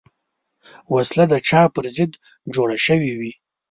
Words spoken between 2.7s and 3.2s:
شوې